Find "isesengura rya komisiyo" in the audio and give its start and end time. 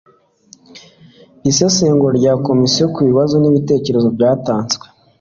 1.49-2.85